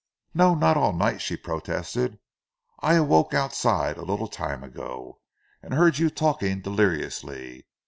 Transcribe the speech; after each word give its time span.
"No, 0.33 0.55
not 0.55 0.77
all 0.77 0.93
night," 0.93 1.21
she 1.21 1.37
protested. 1.37 2.17
"I 2.79 2.95
awoke 2.95 3.35
outside 3.35 3.97
a 3.99 4.03
little 4.03 4.27
time 4.27 4.63
ago, 4.63 5.19
and 5.61 5.75
heard 5.75 5.99
you 5.99 6.09
talking 6.09 6.59
deliriously. 6.59 7.67